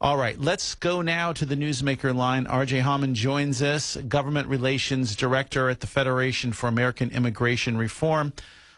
All 0.00 0.16
right, 0.16 0.40
let's 0.40 0.76
go 0.76 1.02
now 1.02 1.32
to 1.32 1.44
the 1.44 1.56
newsmaker 1.56 2.14
line. 2.14 2.46
RJ 2.46 2.82
Hauman 2.82 3.14
joins 3.14 3.60
us, 3.60 3.96
Government 3.96 4.46
Relations 4.46 5.16
Director 5.16 5.68
at 5.68 5.80
the 5.80 5.88
Federation 5.88 6.52
for 6.52 6.68
American 6.68 7.10
Immigration 7.10 7.76
Reform, 7.76 8.32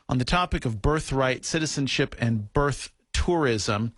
on 0.09 0.17
the 0.17 0.25
topic 0.25 0.65
of 0.65 0.81
birthright 0.81 1.45
citizenship 1.45 2.17
and 2.19 2.51
birth 2.55 2.91
tourism. 3.13 3.93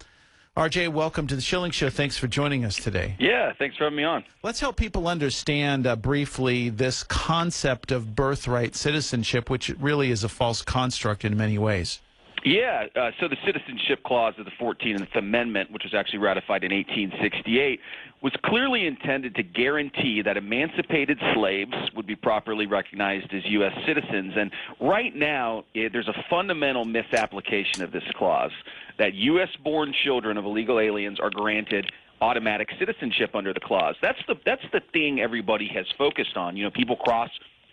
RJ, 0.56 0.88
welcome 0.88 1.28
to 1.28 1.36
the 1.36 1.40
Schilling 1.40 1.70
Show. 1.70 1.90
Thanks 1.90 2.18
for 2.18 2.26
joining 2.26 2.64
us 2.64 2.74
today. 2.74 3.14
Yeah, 3.20 3.52
thanks 3.56 3.76
for 3.76 3.84
having 3.84 3.98
me 3.98 4.02
on. 4.02 4.24
Let's 4.42 4.58
help 4.58 4.74
people 4.74 5.06
understand 5.06 5.86
uh, 5.86 5.94
briefly 5.94 6.70
this 6.70 7.04
concept 7.04 7.92
of 7.92 8.16
birthright 8.16 8.74
citizenship, 8.74 9.48
which 9.48 9.68
really 9.78 10.10
is 10.10 10.24
a 10.24 10.28
false 10.28 10.60
construct 10.60 11.24
in 11.24 11.36
many 11.36 11.56
ways. 11.56 12.00
Yeah, 12.44 12.86
uh, 12.96 13.10
so 13.20 13.28
the 13.28 13.36
Citizenship 13.46 14.02
Clause 14.04 14.34
of 14.36 14.46
the 14.46 14.50
14th 14.60 15.14
Amendment, 15.16 15.70
which 15.70 15.84
was 15.84 15.94
actually 15.94 16.18
ratified 16.18 16.64
in 16.64 16.72
1868, 16.72 17.78
was 18.20 18.32
clearly 18.44 18.86
intended 18.86 19.36
to 19.36 19.44
guarantee 19.44 20.22
that 20.22 20.36
emancipated 20.36 21.18
slaves 21.34 21.72
would 21.94 22.06
be 22.06 22.16
properly 22.16 22.66
recognized 22.66 23.32
as 23.32 23.42
U.S. 23.44 23.72
citizens. 23.86 24.32
And 24.36 24.50
right 24.80 25.14
now, 25.14 25.64
it, 25.74 25.86
eh, 25.86 25.88
there's 25.92 26.08
a 26.08 26.24
fundamental 26.28 26.84
misapplication 26.84 27.82
of 27.82 27.92
this 27.92 28.04
clause 28.16 28.52
that 28.98 29.14
U.S. 29.14 29.50
born 29.62 29.94
children 30.04 30.36
of 30.36 30.44
illegal 30.44 30.80
aliens 30.80 31.20
are 31.20 31.30
granted 31.30 31.92
automatic 32.20 32.68
citizenship 32.78 33.34
under 33.34 33.52
the 33.52 33.60
clause. 33.60 33.94
That's 34.02 34.18
the 34.26 34.34
that's 34.44 34.62
the 34.72 34.80
thing 34.92 35.20
everybody 35.20 35.68
has 35.74 35.86
focused 35.96 36.36
on. 36.36 36.56
You 36.56 36.64
know, 36.64 36.70
people 36.70 36.96
cross 36.96 37.30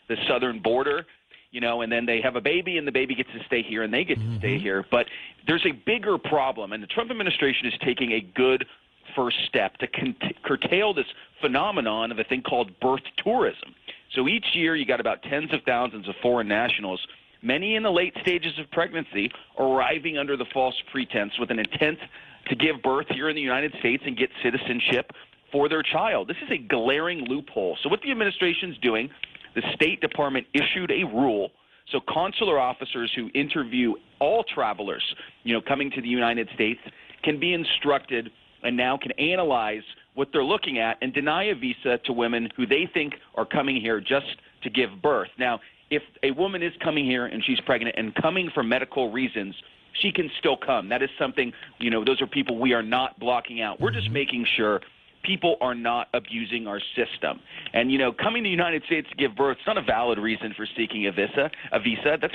the 0.10 0.18
southern 0.28 0.60
border 0.60 1.06
you 1.52 1.62
know, 1.62 1.82
and 1.82 1.92
then 1.92 2.06
they 2.06 2.22
have 2.22 2.36
a 2.36 2.42
baby 2.42 2.78
and 2.78 2.88
the 2.88 2.92
baby 2.92 3.16
gets 3.16 3.30
to 3.32 3.44
stay 3.46 3.64
here 3.64 3.84
and 3.84 3.94
they 3.94 4.04
get 4.04 4.20
mm-hmm. 4.20 4.34
to 4.34 4.40
stay 4.40 4.56
mm-hmm. 4.56 4.64
here. 4.64 4.86
But 4.90 5.08
there's 5.48 5.66
a 5.66 5.72
bigger 5.72 6.18
problem, 6.18 6.74
and 6.74 6.84
the 6.84 6.88
Trump 6.88 7.12
administration 7.12 7.68
is 7.68 7.74
taking 7.84 8.12
a 8.14 8.22
good 8.22 8.66
first 9.16 9.38
step 9.48 9.78
to 9.78 9.88
curtail 10.44 10.94
this 10.94 11.08
phenomenon 11.42 12.12
of 12.12 12.20
a 12.20 12.24
thing 12.24 12.42
called 12.42 12.80
birth 12.80 13.02
tourism. 13.18 13.74
So 14.14 14.28
each 14.28 14.46
year 14.54 14.76
you 14.76 14.86
got 14.86 15.00
about 15.00 15.24
tens 15.24 15.54
of 15.54 15.62
thousands 15.64 16.08
of 16.08 16.16
foreign 16.22 16.48
nationals, 16.48 17.06
many 17.42 17.76
in 17.76 17.84
the 17.84 17.92
late 17.92 18.14
stages 18.22 18.58
of 18.60 18.70
pregnancy, 18.72 19.32
arriving 19.58 20.18
under 20.18 20.38
the 20.38 20.46
false 20.54 20.76
pretense 20.92 21.38
with 21.40 21.50
an 21.52 21.60
intent 21.60 22.00
to 22.50 22.56
give 22.56 22.82
birth 22.84 23.08
here 23.10 23.30
in 23.30 23.36
the 23.36 23.42
United 23.42 23.74
States 23.80 24.04
and 24.06 24.18
get 24.18 24.30
citizenship 24.44 25.12
for 25.52 25.70
their 25.70 25.84
child. 25.84 26.28
This 26.28 26.38
is 26.44 26.52
a 26.52 26.58
glaring 26.58 27.26
loophole. 27.26 27.78
So 27.82 27.90
what 27.90 28.02
the 28.02 28.12
administration's 28.12 28.78
doing 28.80 29.10
the 29.56 29.62
State 29.74 30.02
Department 30.02 30.46
issued 30.54 30.92
a 30.92 31.04
rule 31.06 31.52
so 31.92 32.00
consular 32.08 32.60
officers 32.60 33.12
who 33.16 33.30
interview 33.34 33.94
all 34.20 34.44
travelers, 34.44 35.04
you 35.44 35.54
know, 35.54 35.62
coming 35.62 35.90
to 35.92 36.02
the 36.02 36.08
United 36.08 36.50
States 36.54 36.80
can 37.24 37.40
be 37.40 37.54
instructed 37.54 38.30
and 38.64 38.76
now 38.76 38.98
can 38.98 39.12
analyze 39.14 39.84
what 40.14 40.30
they're 40.32 40.44
looking 40.44 40.80
at 40.80 40.98
and 41.02 41.14
deny 41.14 41.46
a 41.46 41.56
visa 41.56 41.98
to 42.06 42.14
women 42.14 42.50
who 42.56 42.68
they 42.68 42.90
think 42.94 43.14
are 43.36 43.46
coming 43.46 43.80
here 43.80 44.00
just 44.00 44.28
to 44.64 44.70
give 44.70 44.90
birth. 45.02 45.30
Now, 45.38 45.60
if 45.90 46.04
a 46.24 46.32
woman 46.32 46.62
is 46.62 46.74
coming 46.84 47.06
here 47.06 47.26
and 47.26 47.44
she's 47.44 47.60
pregnant 47.62 47.96
and 47.98 48.14
coming 48.16 48.52
for 48.54 48.62
medical 48.62 49.12
reasons, 49.12 49.56
she 50.02 50.12
can 50.12 50.30
still 50.38 50.58
come. 50.58 50.90
That 50.90 51.02
is 51.02 51.10
something, 51.18 51.52
you 51.80 51.90
know, 51.90 52.06
those 52.06 52.22
are 52.22 52.28
people 52.28 52.60
we 52.60 52.74
are 52.74 52.84
not 52.84 53.20
blocking 53.20 53.62
out. 53.62 53.80
We're 53.80 53.92
just 53.92 54.06
mm-hmm. 54.06 54.14
making 54.14 54.46
sure 54.56 54.82
people 55.24 55.58
are 55.62 55.76
not 55.76 56.08
abusing 56.14 56.68
our 56.68 56.82
system. 56.96 57.40
And 57.74 57.92
you 57.92 57.98
know, 57.98 58.12
coming 58.12 58.44
to 58.44 58.48
the 58.48 58.52
United 58.52 58.84
States 58.86 59.08
to 59.10 59.16
give 59.16 59.36
birth 59.36 59.58
is 59.58 59.68
not 59.68 59.78
a 59.78 59.82
valid 59.82 60.20
reason 60.20 60.54
for 60.56 60.68
seeking 60.78 61.08
a 61.08 61.12
visa. 61.12 61.50
A 61.72 61.80
visa 61.80 62.18
that's 62.22 62.34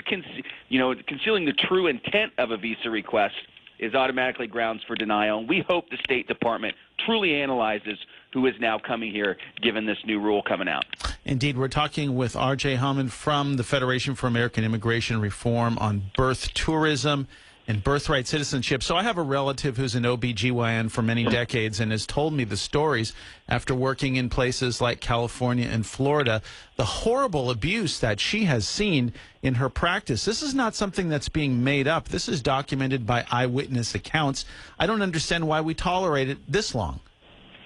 you 0.69 0.79
know 0.79 0.95
concealing 1.07 1.45
the 1.45 1.53
true 1.53 1.87
intent 1.87 2.33
of 2.39 2.51
a 2.51 2.57
visa 2.57 2.91
request 2.91 3.35
is 3.79 3.95
automatically 3.95 4.47
grounds 4.47 4.83
for 4.87 4.95
denial. 4.95 5.41
And 5.41 5.49
we 5.49 5.65
hope 5.67 5.91
the 5.91 5.99
State 6.05 6.29
Department 6.29 6.75
truly 7.05 7.35
analyzes 7.35 7.99
who 8.33 8.47
is 8.47 8.55
now 8.61 8.79
coming 8.79 9.13
here 9.13 9.37
given 9.63 9.87
this 9.87 9.99
new 10.05 10.21
rule 10.21 10.43
coming 10.43 10.69
out. 10.69 10.85
Indeed, 11.25 11.57
we're 11.57 11.69
talking 11.69 12.15
with 12.15 12.37
R.J. 12.37 12.77
Hauman 12.77 13.11
from 13.11 13.57
the 13.57 13.65
Federation 13.65 14.15
for 14.15 14.27
American 14.27 14.65
Immigration 14.65 15.21
Reform 15.21 15.79
on 15.79 16.11
birth 16.17 16.53
tourism 16.55 17.27
and 17.67 17.83
birthright 17.83 18.27
citizenship. 18.27 18.83
So 18.83 18.97
I 18.97 19.03
have 19.03 19.17
a 19.17 19.23
relative 19.23 19.77
who's 19.77 19.95
an 19.95 20.03
OBGYN 20.03 20.91
for 20.91 21.03
many 21.03 21.25
decades 21.25 21.81
and 21.81 21.91
has 21.93 22.07
told 22.07 22.35
me 22.35 22.45
the 22.45 22.57
stories 22.57 23.15
after 23.49 23.75
working 23.75 24.17
in 24.17 24.29
places 24.29 24.81
like 24.81 25.01
California 25.01 25.67
and 25.67 25.87
Florida, 25.87 26.43
the 26.77 26.85
horrible 26.85 27.51
abuse 27.51 28.01
that 28.01 28.21
she 28.21 28.45
has 28.45 28.69
seen 28.69 29.13
in 29.43 29.55
her 29.55 29.69
practice. 29.69 30.25
This 30.25 30.43
is 30.43 30.55
not 30.55 30.75
something 30.75 31.09
that's 31.09 31.29
being 31.29 31.65
made 31.65 31.89
up. 31.89 32.09
This 32.09 32.29
is 32.29 32.43
documented 32.43 33.07
by 33.07 33.25
eyewitness 33.31 33.95
accounts. 33.95 34.45
I 34.79 34.87
don't 34.87 35.03
understand 35.03 35.49
why 35.49 35.63
we 35.63 35.75
tolerate 35.75 36.29
it 36.29 36.39
this 36.47 36.75
long. 36.75 37.01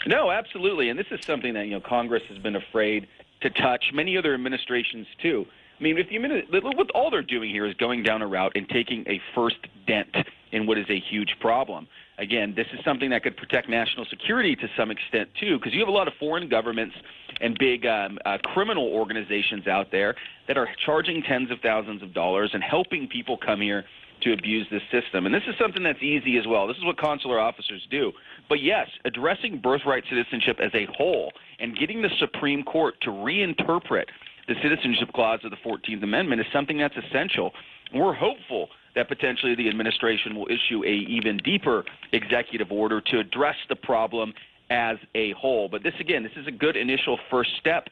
No, 0.06 0.30
absolutely. 0.30 0.90
And 0.90 0.98
this 0.98 1.08
is 1.10 1.24
something 1.26 1.54
that, 1.54 1.66
you 1.66 1.72
know, 1.72 1.80
Congress 1.80 2.22
has 2.28 2.38
been 2.38 2.56
afraid 2.56 3.08
to 3.40 3.50
touch. 3.50 3.90
Many 3.92 4.16
other 4.16 4.32
administrations 4.34 5.06
too. 5.20 5.46
I 5.78 5.82
mean, 5.82 5.96
if 5.98 6.08
you 6.10 6.20
what 6.50 6.90
all 6.90 7.10
they're 7.10 7.22
doing 7.22 7.50
here 7.50 7.66
is 7.66 7.74
going 7.74 8.02
down 8.02 8.22
a 8.22 8.26
route 8.26 8.52
and 8.56 8.68
taking 8.68 9.04
a 9.06 9.20
first 9.34 9.56
dent 9.86 10.08
in 10.50 10.66
what 10.66 10.78
is 10.78 10.86
a 10.88 10.98
huge 10.98 11.36
problem. 11.40 11.86
Again, 12.18 12.52
this 12.56 12.66
is 12.72 12.80
something 12.84 13.10
that 13.10 13.22
could 13.22 13.36
protect 13.36 13.68
national 13.68 14.04
security 14.06 14.56
to 14.56 14.66
some 14.76 14.90
extent 14.90 15.28
too, 15.38 15.58
because 15.58 15.72
you 15.72 15.78
have 15.80 15.88
a 15.88 15.92
lot 15.92 16.08
of 16.08 16.14
foreign 16.18 16.48
governments 16.48 16.96
and 17.40 17.56
big 17.58 17.86
um, 17.86 18.18
uh, 18.26 18.38
criminal 18.42 18.88
organizations 18.88 19.68
out 19.68 19.92
there 19.92 20.16
that 20.48 20.56
are 20.58 20.68
charging 20.84 21.22
tens 21.22 21.50
of 21.50 21.58
thousands 21.60 22.02
of 22.02 22.12
dollars 22.12 22.50
and 22.54 22.62
helping 22.62 23.06
people 23.06 23.36
come 23.36 23.60
here 23.60 23.84
to 24.22 24.32
abuse 24.32 24.66
this 24.70 24.82
system. 24.90 25.26
And 25.26 25.34
this 25.34 25.44
is 25.46 25.54
something 25.60 25.84
that's 25.84 26.02
easy 26.02 26.38
as 26.38 26.46
well. 26.48 26.66
This 26.66 26.76
is 26.76 26.84
what 26.84 26.98
consular 26.98 27.38
officers 27.38 27.86
do. 27.88 28.10
But 28.48 28.60
yes, 28.60 28.88
addressing 29.04 29.60
birthright 29.60 30.02
citizenship 30.10 30.58
as 30.60 30.72
a 30.74 30.88
whole 30.96 31.30
and 31.60 31.78
getting 31.78 32.02
the 32.02 32.10
Supreme 32.18 32.64
Court 32.64 32.94
to 33.02 33.10
reinterpret 33.10 34.06
the 34.48 34.54
Citizenship 34.62 35.12
Clause 35.14 35.40
of 35.44 35.50
the 35.50 35.56
14th 35.58 36.02
Amendment 36.02 36.40
is 36.40 36.46
something 36.52 36.78
that's 36.78 36.96
essential. 36.96 37.52
We're 37.94 38.14
hopeful 38.14 38.68
that 38.94 39.08
potentially 39.08 39.54
the 39.54 39.68
administration 39.68 40.34
will 40.34 40.46
issue 40.46 40.82
a 40.84 40.92
even 41.08 41.36
deeper 41.38 41.84
executive 42.12 42.72
order 42.72 43.00
to 43.00 43.20
address 43.20 43.56
the 43.68 43.76
problem 43.76 44.32
as 44.70 44.96
a 45.14 45.32
whole. 45.32 45.68
But 45.68 45.82
this, 45.82 45.94
again, 46.00 46.22
this 46.22 46.32
is 46.36 46.46
a 46.46 46.50
good 46.50 46.76
initial 46.76 47.18
first 47.30 47.50
step. 47.60 47.88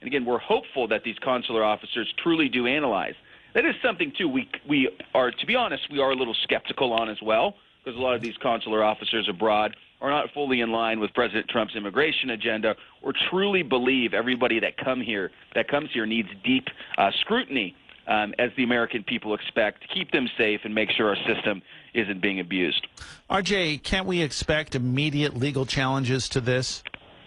And 0.00 0.08
again, 0.08 0.24
we're 0.24 0.38
hopeful 0.38 0.88
that 0.88 1.04
these 1.04 1.16
consular 1.22 1.64
officers 1.64 2.12
truly 2.22 2.48
do 2.48 2.66
analyze. 2.66 3.14
That 3.54 3.64
is 3.64 3.74
something 3.82 4.12
too. 4.16 4.28
We 4.28 4.48
we 4.68 4.90
are, 5.14 5.30
to 5.30 5.46
be 5.46 5.56
honest, 5.56 5.82
we 5.90 6.00
are 6.00 6.10
a 6.10 6.14
little 6.14 6.36
skeptical 6.42 6.92
on 6.92 7.08
as 7.08 7.18
well 7.22 7.54
because 7.84 7.98
a 7.98 8.02
lot 8.02 8.14
of 8.14 8.22
these 8.22 8.36
consular 8.36 8.82
officers 8.84 9.28
abroad 9.28 9.76
are 10.00 10.10
not 10.10 10.32
fully 10.32 10.60
in 10.60 10.70
line 10.70 10.98
with 11.00 11.12
President 11.12 11.48
Trump's 11.48 11.74
immigration 11.76 12.30
agenda 12.30 12.74
or 13.02 13.12
truly 13.30 13.62
believe 13.62 14.14
everybody 14.14 14.60
that 14.60 14.76
come 14.76 15.00
here 15.00 15.30
that 15.54 15.68
comes 15.68 15.90
here 15.92 16.06
needs 16.06 16.28
deep 16.44 16.68
uh, 16.96 17.10
scrutiny 17.20 17.74
um, 18.06 18.34
as 18.38 18.50
the 18.56 18.64
American 18.64 19.04
people 19.04 19.34
expect 19.34 19.82
to 19.82 19.88
keep 19.88 20.10
them 20.10 20.28
safe 20.36 20.60
and 20.64 20.74
make 20.74 20.90
sure 20.90 21.08
our 21.08 21.34
system 21.34 21.62
isn't 21.94 22.20
being 22.20 22.40
abused. 22.40 22.86
RJ, 23.30 23.82
can't 23.82 24.06
we 24.06 24.22
expect 24.22 24.74
immediate 24.74 25.36
legal 25.36 25.66
challenges 25.66 26.28
to 26.30 26.40
this? 26.40 26.82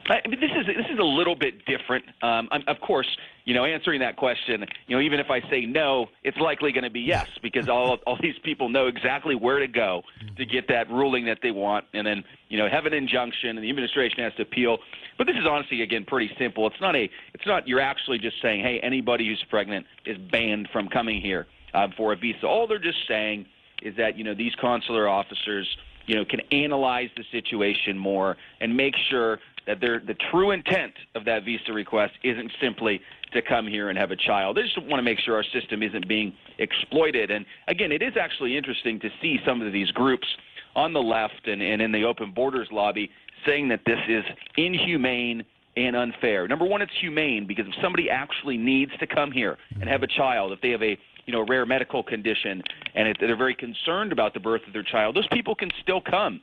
I 0.09 0.28
mean, 0.28 0.40
this 0.40 0.52
is 0.52 0.66
this 0.66 0.86
is 0.91 1.00
a 1.00 1.03
little 1.03 1.36
bit 1.36 1.66
different. 1.66 2.06
Um, 2.22 2.50
of 2.68 2.80
course, 2.81 3.08
you 3.46 3.53
know, 3.53 3.64
answering 3.64 4.02
that 4.02 4.18
question, 4.18 4.66
you 4.88 4.96
know, 4.96 5.02
even 5.02 5.19
if 5.19 5.30
I 5.30 5.41
say 5.50 5.66
no, 5.66 6.08
it's 6.24 6.38
likely 6.38 6.72
going 6.72 6.84
to 6.84 6.90
be 6.90 7.00
yes 7.00 7.28
because 7.41 7.69
all 7.69 7.97
all 8.08 8.18
these 8.22 8.38
people 8.44 8.69
know 8.69 8.88
exactly 8.88 9.36
where 9.36 9.59
to 9.59 9.68
go 9.68 10.03
to 10.38 10.46
get 10.46 10.68
that 10.68 10.90
ruling 10.90 11.25
that 11.25 11.40
they 11.41 11.52
want, 11.52 11.86
and 11.94 12.06
then 12.06 12.24
you 12.50 12.58
know 12.58 12.68
have 12.69 12.86
an 12.86 12.94
injunction, 12.94 13.52
and 13.52 13.64
the 13.64 13.69
administration 13.69 14.24
has 14.24 14.34
to 14.36 14.41
appeal. 14.41 14.78
But 15.18 15.28
this 15.28 15.38
is 15.38 15.46
honestly, 15.50 15.81
again, 15.81 16.06
pretty 16.06 16.34
simple. 16.38 16.68
It's 16.68 16.81
not 16.81 16.96
a, 16.96 17.09
it's 17.34 17.46
not 17.46 17.68
you're 17.68 17.81
actually 17.81 18.20
just 18.20 18.41
saying, 18.41 18.62
hey, 18.62 18.80
anybody 18.84 19.28
who's 19.28 19.44
pregnant 19.50 19.85
is 20.06 20.18
banned 20.18 20.68
from 20.74 20.90
coming 20.90 21.22
here 21.22 21.47
uh, 21.74 21.88
for 21.96 22.12
a 22.12 22.18
visa. 22.18 22.46
All 22.46 22.68
they're 22.68 22.78
just 22.78 23.08
saying 23.08 23.46
is 23.81 23.96
that 23.97 24.18
you 24.18 24.25
know 24.25 24.34
these 24.34 24.53
consular 24.56 25.08
officers 25.08 25.78
you 26.06 26.16
know, 26.16 26.25
can 26.25 26.41
analyze 26.52 27.09
the 27.16 27.24
situation 27.31 27.97
more 27.97 28.38
and 28.59 28.75
make 28.75 28.96
sure 29.09 29.40
that 29.68 29.79
the 29.79 30.16
true 30.32 30.52
intent 30.52 30.93
of 31.16 31.26
that 31.26 31.46
visa 31.46 31.72
request 31.72 32.14
isn't 32.23 32.52
simply 32.61 33.02
to 33.34 33.41
come 33.41 33.67
here 33.67 33.90
and 33.90 33.97
have 33.97 34.11
a 34.11 34.16
child. 34.16 34.58
They 34.58 34.61
just 34.64 34.78
want 34.84 34.99
to 34.99 35.03
make 35.03 35.20
sure 35.20 35.35
our 35.35 35.43
system 35.53 35.82
isn't 35.82 36.08
being 36.08 36.34
exploited. 36.59 37.32
And 37.32 37.46
again, 37.67 37.91
it 37.91 38.02
is 38.02 38.14
actually 38.20 38.58
interesting 38.58 38.99
to 38.99 39.09
see 39.22 39.40
some 39.46 39.61
of 39.61 39.73
these 39.73 39.90
groups 39.91 40.28
on 40.76 40.93
the 40.93 41.02
left 41.02 41.47
and, 41.47 41.61
and 41.61 41.82
in 41.82 41.91
the 41.91 42.03
open 42.03 42.32
borders 42.32 42.67
lobby 42.72 43.09
saying 43.46 43.67
that 43.70 43.82
this 43.85 43.99
is 44.08 44.23
inhumane 44.58 45.43
and 45.76 45.96
unfair. 45.96 46.47
Number 46.47 46.66
one, 46.66 46.82
it's 46.82 46.91
humane 46.99 47.47
because 47.47 47.66
if 47.67 47.73
somebody 47.82 48.09
actually 48.09 48.58
needs 48.58 48.91
to 48.99 49.08
come 49.08 49.32
here 49.32 49.58
and 49.79 49.90
have 49.90 50.03
a 50.03 50.08
child, 50.08 50.52
if 50.52 50.61
they 50.61 50.70
have 50.70 50.84
a 50.84 50.97
you 51.26 51.34
know, 51.34 51.46
rare 51.47 51.66
medical 51.66 52.03
condition, 52.03 52.61
and 52.96 53.08
if 53.08 53.17
they're 53.20 53.37
very 53.37 53.55
concerned 53.55 54.11
about 54.11 54.34
the 54.34 54.40
birth 54.40 54.61
of 54.67 54.73
their 54.73 54.84
child, 54.84 55.16
those 55.16 55.28
people 55.32 55.55
can 55.55 55.72
still 55.82 56.02
come. 56.02 56.41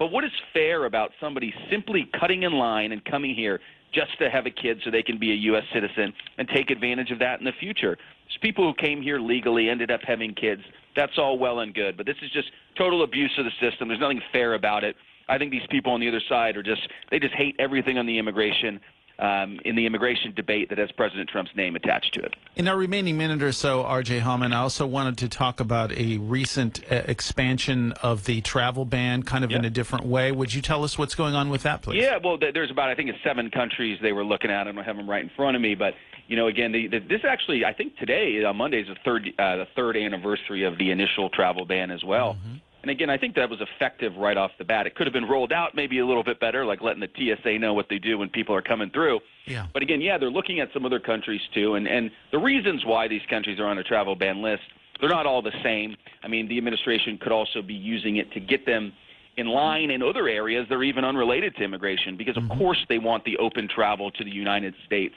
But 0.00 0.10
what 0.10 0.24
is 0.24 0.30
fair 0.54 0.86
about 0.86 1.10
somebody 1.20 1.52
simply 1.70 2.08
cutting 2.18 2.42
in 2.44 2.54
line 2.54 2.90
and 2.90 3.04
coming 3.04 3.34
here 3.34 3.60
just 3.92 4.18
to 4.18 4.30
have 4.30 4.46
a 4.46 4.50
kid 4.50 4.80
so 4.82 4.90
they 4.90 5.02
can 5.02 5.18
be 5.18 5.30
a 5.30 5.34
U.S. 5.34 5.64
citizen 5.74 6.14
and 6.38 6.48
take 6.48 6.70
advantage 6.70 7.10
of 7.10 7.18
that 7.18 7.38
in 7.38 7.44
the 7.44 7.52
future? 7.60 7.98
There's 8.26 8.38
people 8.40 8.66
who 8.66 8.74
came 8.74 9.02
here 9.02 9.20
legally, 9.20 9.68
ended 9.68 9.90
up 9.90 10.00
having 10.02 10.34
kids. 10.34 10.62
That's 10.96 11.18
all 11.18 11.38
well 11.38 11.60
and 11.60 11.74
good, 11.74 11.98
but 11.98 12.06
this 12.06 12.16
is 12.22 12.30
just 12.30 12.48
total 12.78 13.02
abuse 13.04 13.30
of 13.36 13.44
the 13.44 13.50
system. 13.60 13.88
There's 13.88 14.00
nothing 14.00 14.22
fair 14.32 14.54
about 14.54 14.84
it. 14.84 14.96
I 15.28 15.36
think 15.36 15.50
these 15.50 15.66
people 15.70 15.92
on 15.92 16.00
the 16.00 16.08
other 16.08 16.22
side 16.30 16.56
are 16.56 16.62
just 16.62 16.80
they 17.10 17.18
just 17.18 17.34
hate 17.34 17.54
everything 17.58 17.98
on 17.98 18.06
the 18.06 18.18
immigration 18.18 18.80
um, 19.20 19.60
in 19.64 19.76
the 19.76 19.86
immigration 19.86 20.32
debate 20.34 20.70
that 20.70 20.78
has 20.78 20.90
President 20.92 21.28
Trump's 21.28 21.50
name 21.54 21.76
attached 21.76 22.14
to 22.14 22.20
it. 22.20 22.34
In 22.56 22.68
our 22.68 22.76
remaining 22.76 23.18
minute 23.18 23.42
or 23.42 23.52
so, 23.52 23.82
RJ 23.84 24.22
Hauman, 24.22 24.52
I 24.52 24.58
also 24.58 24.86
wanted 24.86 25.18
to 25.18 25.28
talk 25.28 25.60
about 25.60 25.92
a 25.92 26.16
recent 26.18 26.80
uh, 26.90 27.02
expansion 27.06 27.92
of 28.02 28.24
the 28.24 28.40
travel 28.40 28.84
ban, 28.84 29.22
kind 29.22 29.44
of 29.44 29.50
in 29.50 29.64
a 29.64 29.70
different 29.70 30.06
way. 30.06 30.32
Would 30.32 30.54
you 30.54 30.62
tell 30.62 30.84
us 30.84 30.96
what's 30.96 31.14
going 31.14 31.34
on 31.34 31.50
with 31.50 31.62
that, 31.64 31.82
please? 31.82 32.02
Yeah, 32.02 32.18
well, 32.22 32.38
there's 32.38 32.70
about 32.70 32.88
I 32.88 32.94
think 32.94 33.10
it's 33.10 33.18
seven 33.22 33.50
countries 33.50 33.98
they 34.02 34.12
were 34.12 34.24
looking 34.24 34.50
at. 34.50 34.66
I 34.66 34.72
don't 34.72 34.84
have 34.84 34.96
them 34.96 35.08
right 35.08 35.22
in 35.22 35.30
front 35.36 35.54
of 35.54 35.62
me, 35.62 35.74
but 35.74 35.94
you 36.26 36.36
know, 36.36 36.46
again, 36.46 36.72
the, 36.72 36.86
the, 36.86 37.00
this 37.00 37.20
actually 37.28 37.64
I 37.64 37.72
think 37.72 37.96
today 37.96 38.42
on 38.44 38.56
Monday 38.56 38.80
is 38.80 38.88
the 38.88 38.96
third 39.04 39.28
uh, 39.38 39.56
the 39.56 39.66
third 39.76 39.96
anniversary 39.96 40.64
of 40.64 40.78
the 40.78 40.90
initial 40.90 41.28
travel 41.28 41.66
ban 41.66 41.90
as 41.90 42.04
well. 42.04 42.36
And 42.82 42.90
again, 42.90 43.10
I 43.10 43.18
think 43.18 43.34
that 43.34 43.50
was 43.50 43.60
effective 43.60 44.16
right 44.16 44.36
off 44.36 44.52
the 44.58 44.64
bat. 44.64 44.86
It 44.86 44.94
could 44.94 45.06
have 45.06 45.12
been 45.12 45.28
rolled 45.28 45.52
out 45.52 45.74
maybe 45.74 45.98
a 45.98 46.06
little 46.06 46.24
bit 46.24 46.40
better, 46.40 46.64
like 46.64 46.80
letting 46.80 47.00
the 47.00 47.08
TSA 47.14 47.58
know 47.58 47.74
what 47.74 47.88
they 47.90 47.98
do 47.98 48.16
when 48.18 48.30
people 48.30 48.54
are 48.54 48.62
coming 48.62 48.90
through. 48.90 49.20
Yeah. 49.46 49.66
But 49.72 49.82
again, 49.82 50.00
yeah, 50.00 50.16
they're 50.16 50.30
looking 50.30 50.60
at 50.60 50.68
some 50.72 50.86
other 50.86 51.00
countries 51.00 51.42
too, 51.52 51.74
and 51.74 51.86
and 51.86 52.10
the 52.32 52.38
reasons 52.38 52.84
why 52.84 53.08
these 53.08 53.22
countries 53.28 53.60
are 53.60 53.66
on 53.66 53.78
a 53.78 53.84
travel 53.84 54.16
ban 54.16 54.40
list, 54.40 54.62
they're 55.00 55.10
not 55.10 55.26
all 55.26 55.42
the 55.42 55.52
same. 55.62 55.96
I 56.22 56.28
mean, 56.28 56.48
the 56.48 56.56
administration 56.56 57.18
could 57.18 57.32
also 57.32 57.60
be 57.60 57.74
using 57.74 58.16
it 58.16 58.32
to 58.32 58.40
get 58.40 58.64
them 58.64 58.92
in 59.36 59.46
line 59.46 59.90
in 59.90 60.02
other 60.02 60.28
areas 60.28 60.66
that 60.68 60.74
are 60.74 60.82
even 60.82 61.04
unrelated 61.04 61.56
to 61.56 61.64
immigration, 61.64 62.16
because 62.16 62.36
of 62.36 62.44
mm-hmm. 62.44 62.58
course 62.58 62.84
they 62.88 62.98
want 62.98 63.24
the 63.24 63.36
open 63.38 63.68
travel 63.68 64.10
to 64.10 64.24
the 64.24 64.30
United 64.30 64.74
States. 64.86 65.14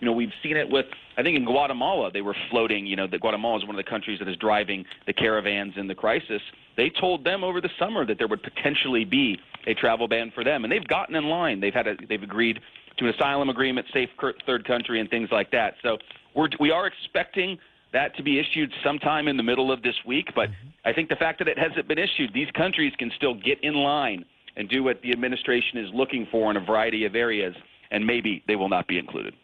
You 0.00 0.06
know, 0.06 0.12
we've 0.12 0.32
seen 0.42 0.56
it 0.56 0.68
with, 0.68 0.86
I 1.16 1.22
think 1.22 1.36
in 1.36 1.44
Guatemala, 1.44 2.10
they 2.12 2.20
were 2.20 2.36
floating, 2.50 2.86
you 2.86 2.96
know, 2.96 3.06
that 3.06 3.20
Guatemala 3.20 3.58
is 3.58 3.66
one 3.66 3.74
of 3.78 3.82
the 3.82 3.88
countries 3.88 4.18
that 4.18 4.28
is 4.28 4.36
driving 4.36 4.84
the 5.06 5.12
caravans 5.12 5.74
in 5.76 5.86
the 5.86 5.94
crisis. 5.94 6.42
They 6.76 6.90
told 7.00 7.24
them 7.24 7.42
over 7.42 7.60
the 7.60 7.70
summer 7.78 8.04
that 8.04 8.18
there 8.18 8.28
would 8.28 8.42
potentially 8.42 9.04
be 9.04 9.38
a 9.66 9.74
travel 9.74 10.06
ban 10.06 10.32
for 10.34 10.44
them, 10.44 10.64
and 10.64 10.72
they've 10.72 10.86
gotten 10.86 11.14
in 11.14 11.24
line. 11.24 11.60
They've 11.60 11.74
had 11.74 11.86
a, 11.86 11.94
they've 12.08 12.22
agreed 12.22 12.60
to 12.98 13.08
an 13.08 13.14
asylum 13.14 13.48
agreement, 13.48 13.86
safe 13.92 14.10
third 14.46 14.66
country, 14.66 15.00
and 15.00 15.08
things 15.08 15.28
like 15.32 15.50
that. 15.50 15.74
So 15.82 15.98
we're, 16.34 16.48
we 16.60 16.70
are 16.70 16.86
expecting 16.86 17.58
that 17.92 18.14
to 18.16 18.22
be 18.22 18.38
issued 18.38 18.70
sometime 18.84 19.28
in 19.28 19.36
the 19.36 19.42
middle 19.42 19.72
of 19.72 19.82
this 19.82 19.94
week, 20.06 20.28
but 20.34 20.50
mm-hmm. 20.50 20.68
I 20.84 20.92
think 20.92 21.08
the 21.08 21.16
fact 21.16 21.38
that 21.38 21.48
it 21.48 21.58
hasn't 21.58 21.88
been 21.88 21.98
issued, 21.98 22.32
these 22.34 22.50
countries 22.54 22.92
can 22.98 23.10
still 23.16 23.34
get 23.34 23.62
in 23.62 23.74
line 23.74 24.24
and 24.56 24.68
do 24.68 24.82
what 24.82 25.00
the 25.02 25.12
administration 25.12 25.78
is 25.78 25.88
looking 25.94 26.26
for 26.30 26.50
in 26.50 26.56
a 26.56 26.64
variety 26.64 27.04
of 27.04 27.14
areas, 27.14 27.54
and 27.90 28.06
maybe 28.06 28.42
they 28.46 28.56
will 28.56 28.68
not 28.68 28.86
be 28.86 28.98
included. 28.98 29.34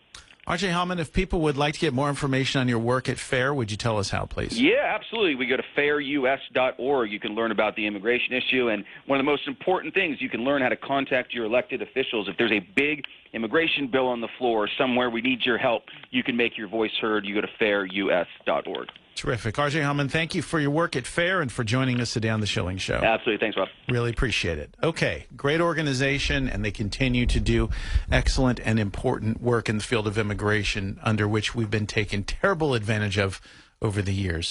RJ 0.48 0.72
Hauman, 0.72 0.98
if 0.98 1.12
people 1.12 1.40
would 1.42 1.56
like 1.56 1.74
to 1.74 1.80
get 1.80 1.94
more 1.94 2.08
information 2.08 2.60
on 2.60 2.66
your 2.66 2.80
work 2.80 3.08
at 3.08 3.16
FAIR, 3.16 3.54
would 3.54 3.70
you 3.70 3.76
tell 3.76 3.96
us 3.96 4.10
how, 4.10 4.24
please? 4.26 4.60
Yeah, 4.60 4.92
absolutely. 4.92 5.36
We 5.36 5.46
go 5.46 5.56
to 5.56 5.62
fairus.org. 5.76 7.12
You 7.12 7.20
can 7.20 7.36
learn 7.36 7.52
about 7.52 7.76
the 7.76 7.86
immigration 7.86 8.34
issue. 8.34 8.68
And 8.68 8.84
one 9.06 9.20
of 9.20 9.24
the 9.24 9.30
most 9.30 9.46
important 9.46 9.94
things, 9.94 10.16
you 10.20 10.28
can 10.28 10.40
learn 10.40 10.60
how 10.60 10.68
to 10.68 10.76
contact 10.76 11.32
your 11.32 11.44
elected 11.44 11.80
officials. 11.80 12.28
If 12.28 12.36
there's 12.38 12.50
a 12.50 12.66
big 12.74 13.04
immigration 13.32 13.86
bill 13.86 14.08
on 14.08 14.20
the 14.20 14.28
floor 14.38 14.68
somewhere 14.76 15.10
we 15.10 15.20
need 15.20 15.42
your 15.44 15.58
help, 15.58 15.84
you 16.10 16.24
can 16.24 16.36
make 16.36 16.58
your 16.58 16.68
voice 16.68 16.90
heard. 17.00 17.24
You 17.24 17.34
go 17.36 17.42
to 17.42 17.48
fairus.org. 17.60 18.88
Terrific. 19.14 19.54
RJ 19.54 19.82
Hauman, 19.82 20.10
thank 20.10 20.34
you 20.34 20.42
for 20.42 20.58
your 20.58 20.70
work 20.70 20.96
at 20.96 21.06
FAIR 21.06 21.42
and 21.42 21.52
for 21.52 21.64
joining 21.64 22.00
us 22.00 22.12
today 22.12 22.30
on 22.30 22.40
The 22.40 22.46
Schilling 22.46 22.78
Show. 22.78 22.94
Absolutely. 22.94 23.38
Thanks, 23.38 23.56
Rob. 23.56 23.68
Really 23.88 24.10
appreciate 24.10 24.58
it. 24.58 24.74
Okay, 24.82 25.26
great 25.36 25.60
organization, 25.60 26.48
and 26.48 26.64
they 26.64 26.70
continue 26.70 27.26
to 27.26 27.38
do 27.38 27.70
excellent 28.10 28.58
and 28.64 28.80
important 28.80 29.40
work 29.40 29.68
in 29.68 29.78
the 29.78 29.84
field 29.84 30.06
of 30.06 30.18
immigration, 30.18 30.98
under 31.02 31.28
which 31.28 31.54
we've 31.54 31.70
been 31.70 31.86
taken 31.86 32.24
terrible 32.24 32.74
advantage 32.74 33.18
of 33.18 33.40
over 33.82 34.00
the 34.00 34.14
years. 34.14 34.48